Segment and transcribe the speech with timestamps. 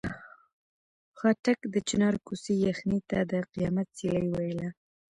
[1.17, 4.69] خاټک د چنار کوڅې یخنۍ ته د قیامت سیلۍ ویله.